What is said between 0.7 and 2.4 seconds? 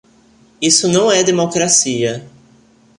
não é democracia